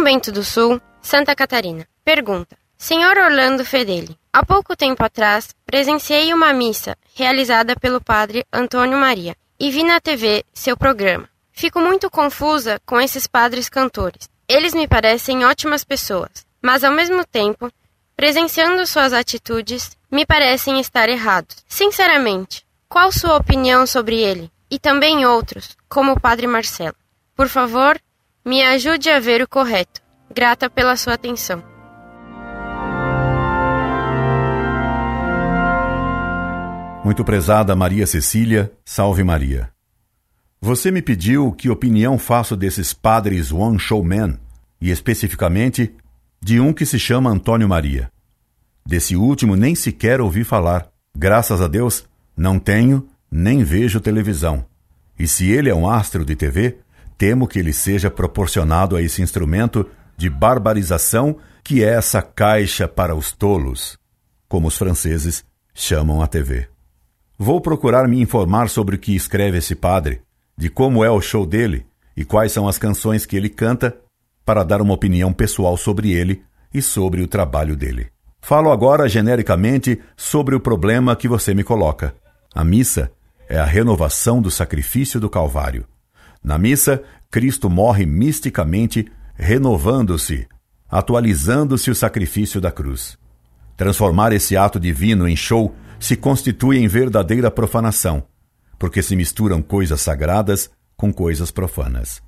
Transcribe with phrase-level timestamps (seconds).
[0.00, 1.86] São Bento do Sul, Santa Catarina.
[2.02, 8.96] Pergunta: Senhor Orlando Fedeli, há pouco tempo atrás presenciei uma missa realizada pelo padre Antônio
[8.96, 11.28] Maria e vi na TV seu programa.
[11.52, 14.26] Fico muito confusa com esses padres cantores.
[14.48, 17.70] Eles me parecem ótimas pessoas, mas ao mesmo tempo,
[18.16, 21.58] presenciando suas atitudes, me parecem estar errados.
[21.68, 24.50] Sinceramente, qual sua opinião sobre ele?
[24.70, 26.96] E também outros, como o padre Marcelo.
[27.36, 28.00] Por favor,
[28.44, 30.00] me ajude a ver o correto.
[30.34, 31.62] Grata pela sua atenção.
[37.04, 39.70] Muito prezada Maria Cecília, salve Maria.
[40.60, 44.38] Você me pediu que opinião faço desses padres one show men,
[44.80, 45.94] e especificamente
[46.40, 48.10] de um que se chama Antônio Maria.
[48.86, 50.88] Desse último nem sequer ouvi falar.
[51.16, 54.64] Graças a Deus, não tenho nem vejo televisão.
[55.18, 56.78] E se ele é um astro de TV,
[57.20, 63.14] temo que ele seja proporcionado a esse instrumento de barbarização que é essa caixa para
[63.14, 63.98] os tolos,
[64.48, 66.66] como os franceses chamam a TV.
[67.38, 70.22] Vou procurar me informar sobre o que escreve esse padre,
[70.56, 71.84] de como é o show dele
[72.16, 73.94] e quais são as canções que ele canta,
[74.42, 78.08] para dar uma opinião pessoal sobre ele e sobre o trabalho dele.
[78.40, 82.14] Falo agora genericamente sobre o problema que você me coloca.
[82.54, 83.12] A missa
[83.46, 85.84] é a renovação do sacrifício do Calvário.
[86.42, 90.46] Na missa, Cristo morre misticamente, renovando-se,
[90.88, 93.18] atualizando-se o sacrifício da cruz.
[93.76, 98.24] Transformar esse ato divino em show se constitui em verdadeira profanação,
[98.78, 102.22] porque se misturam coisas sagradas com coisas profanas.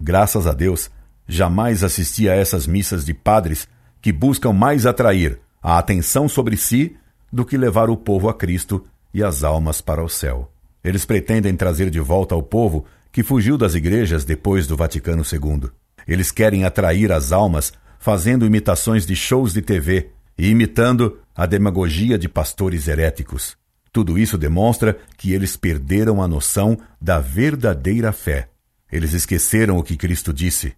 [0.00, 0.90] Graças a Deus,
[1.26, 3.68] jamais assisti a essas missas de padres
[4.00, 6.96] que buscam mais atrair a atenção sobre si
[7.32, 10.50] do que levar o povo a Cristo e as almas para o céu.
[10.84, 12.84] Eles pretendem trazer de volta o povo
[13.16, 15.70] que fugiu das igrejas depois do Vaticano II.
[16.06, 22.18] Eles querem atrair as almas fazendo imitações de shows de TV e imitando a demagogia
[22.18, 23.56] de pastores heréticos.
[23.90, 28.50] Tudo isso demonstra que eles perderam a noção da verdadeira fé.
[28.92, 30.74] Eles esqueceram o que Cristo disse: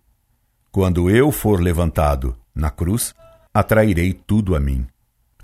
[0.71, 3.17] Quando eu for levantado na cruz,
[3.53, 4.87] atrairei tudo a mim.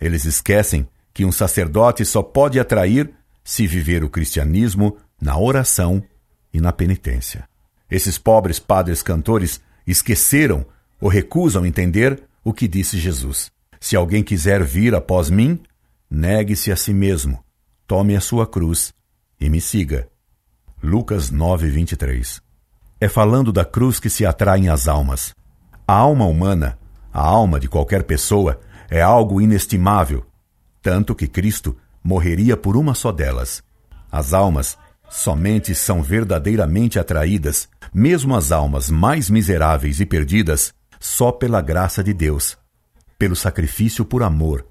[0.00, 3.10] Eles esquecem que um sacerdote só pode atrair
[3.42, 6.00] se viver o cristianismo na oração
[6.54, 7.48] e na penitência.
[7.90, 10.64] Esses pobres padres cantores esqueceram
[11.00, 13.50] ou recusam entender o que disse Jesus.
[13.80, 15.60] Se alguém quiser vir após mim,
[16.08, 17.44] negue-se a si mesmo,
[17.86, 18.94] tome a sua cruz
[19.38, 20.08] e me siga.
[20.82, 22.40] Lucas 9, 23.
[23.00, 25.34] É falando da cruz que se atraem as almas.
[25.86, 26.78] A alma humana,
[27.12, 30.24] a alma de qualquer pessoa, é algo inestimável,
[30.80, 33.62] tanto que Cristo morreria por uma só delas.
[34.10, 34.78] As almas
[35.08, 42.12] somente são verdadeiramente atraídas, mesmo as almas mais miseráveis e perdidas, só pela graça de
[42.12, 42.56] Deus,
[43.18, 44.66] pelo sacrifício por amor.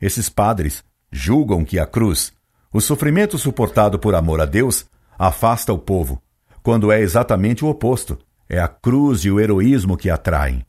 [0.00, 2.32] Esses padres julgam que a cruz,
[2.72, 4.86] o sofrimento suportado por amor a Deus,
[5.18, 6.20] afasta o povo,
[6.62, 8.18] quando é exatamente o oposto.
[8.48, 10.64] É a cruz e o heroísmo que atraem.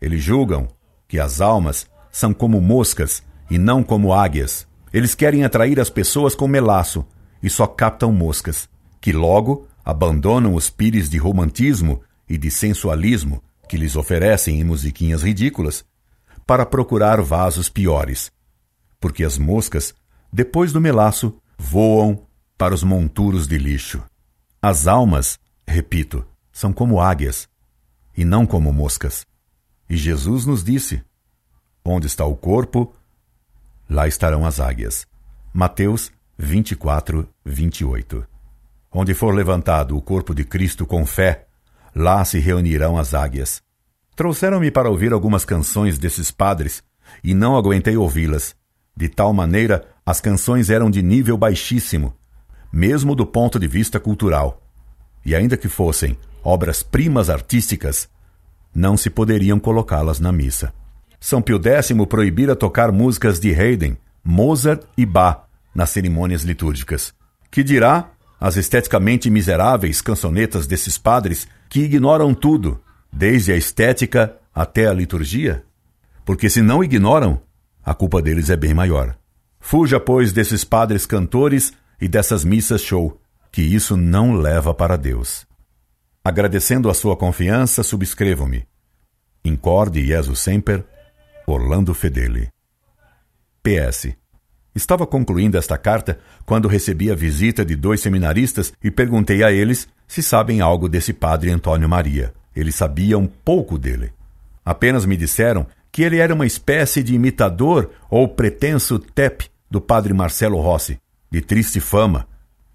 [0.00, 0.68] Eles julgam
[1.08, 4.66] que as almas são como moscas e não como águias.
[4.92, 7.04] Eles querem atrair as pessoas com melaço
[7.46, 8.68] e só captam moscas,
[9.00, 15.22] que logo abandonam os pires de romantismo e de sensualismo que lhes oferecem em musiquinhas
[15.22, 15.84] ridículas
[16.44, 18.32] para procurar vasos piores,
[18.98, 19.94] porque as moscas,
[20.32, 22.26] depois do melaço, voam
[22.58, 24.02] para os monturos de lixo.
[24.60, 27.48] As almas, repito, são como águias
[28.16, 29.24] e não como moscas.
[29.88, 31.00] E Jesus nos disse:
[31.84, 32.92] Onde está o corpo,
[33.88, 35.06] lá estarão as águias.
[35.54, 38.26] Mateus 24, 28.
[38.92, 41.46] Onde for levantado o corpo de Cristo com fé,
[41.94, 43.62] lá se reunirão as águias.
[44.14, 46.82] Trouxeram-me para ouvir algumas canções desses padres
[47.24, 48.54] e não aguentei ouvi-las.
[48.94, 52.14] De tal maneira, as canções eram de nível baixíssimo,
[52.70, 54.60] mesmo do ponto de vista cultural.
[55.24, 58.10] E ainda que fossem obras-primas artísticas,
[58.74, 60.72] não se poderiam colocá-las na missa.
[61.18, 65.45] São Pio X proibira tocar músicas de Haydn, Mozart e Bach
[65.76, 67.14] nas cerimônias litúrgicas.
[67.50, 72.80] Que dirá as esteticamente miseráveis cançonetas desses padres que ignoram tudo
[73.12, 75.62] desde a estética até a liturgia?
[76.24, 77.42] Porque se não ignoram,
[77.84, 79.16] a culpa deles é bem maior.
[79.60, 83.20] Fuja, pois, desses padres cantores e dessas missas show,
[83.52, 85.46] que isso não leva para Deus.
[86.24, 88.66] Agradecendo a sua confiança, subscrevo-me.
[89.44, 90.84] Incorde Jesus Semper,
[91.46, 92.48] Orlando Fedeli.
[93.62, 94.16] PS.
[94.76, 99.88] Estava concluindo esta carta quando recebi a visita de dois seminaristas e perguntei a eles
[100.06, 102.34] se sabem algo desse padre Antônio Maria.
[102.54, 104.12] Eles sabiam pouco dele.
[104.62, 110.12] Apenas me disseram que ele era uma espécie de imitador ou pretenso tep do padre
[110.12, 111.00] Marcelo Rossi,
[111.30, 112.28] de triste fama,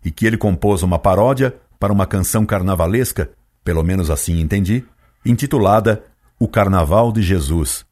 [0.04, 3.30] e que ele compôs uma paródia para uma canção carnavalesca,
[3.64, 4.84] pelo menos assim entendi,
[5.24, 6.04] intitulada
[6.40, 7.86] O Carnaval de Jesus,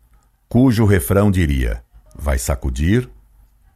[0.48, 1.84] cujo refrão diria:
[2.16, 3.08] Vai sacudir,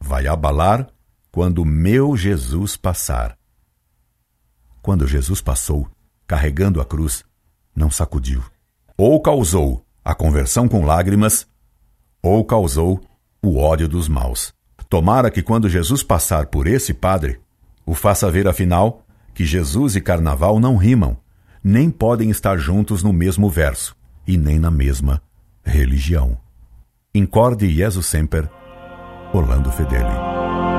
[0.04, 0.86] vai abalar
[1.32, 3.38] quando meu Jesus passar.
[4.82, 5.88] Quando Jesus passou,
[6.26, 7.24] carregando a cruz,
[7.74, 8.44] não sacudiu.
[8.98, 11.46] Ou causou a conversão com lágrimas,
[12.22, 13.00] ou causou
[13.42, 14.52] o ódio dos maus.
[14.90, 17.40] Tomara que quando Jesus passar por esse padre,
[17.86, 21.16] o faça ver afinal que Jesus e carnaval não rimam,
[21.62, 23.96] nem podem estar juntos no mesmo verso
[24.26, 25.22] e nem na mesma
[25.64, 26.36] religião.
[27.14, 28.50] Incorde Jesus Semper,
[29.34, 30.73] Orlando Fedeli.